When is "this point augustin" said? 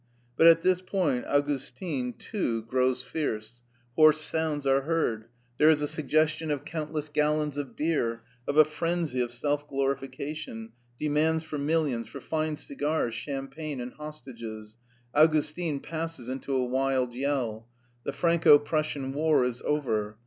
0.63-2.13